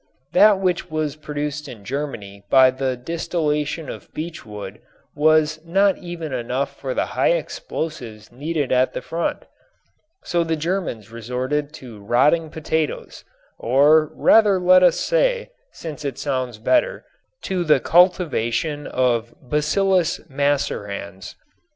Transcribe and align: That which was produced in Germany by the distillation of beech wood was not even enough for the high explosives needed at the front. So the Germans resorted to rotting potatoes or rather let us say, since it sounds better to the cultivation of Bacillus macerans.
That 0.33 0.57
which 0.59 0.89
was 0.89 1.15
produced 1.15 1.67
in 1.67 1.85
Germany 1.85 2.43
by 2.49 2.71
the 2.71 2.97
distillation 2.97 3.87
of 3.87 4.11
beech 4.15 4.43
wood 4.43 4.81
was 5.15 5.59
not 5.63 5.99
even 5.99 6.33
enough 6.33 6.75
for 6.75 6.95
the 6.95 7.05
high 7.13 7.33
explosives 7.33 8.31
needed 8.31 8.71
at 8.71 8.93
the 8.93 9.03
front. 9.03 9.45
So 10.23 10.43
the 10.43 10.55
Germans 10.55 11.11
resorted 11.11 11.71
to 11.73 12.03
rotting 12.03 12.49
potatoes 12.49 13.23
or 13.59 14.07
rather 14.15 14.59
let 14.59 14.81
us 14.81 14.99
say, 14.99 15.51
since 15.71 16.03
it 16.03 16.17
sounds 16.17 16.57
better 16.57 17.05
to 17.43 17.63
the 17.63 17.79
cultivation 17.79 18.87
of 18.87 19.35
Bacillus 19.39 20.19
macerans. 20.27 21.35